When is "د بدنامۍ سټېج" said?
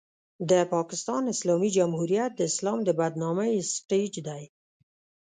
2.85-4.13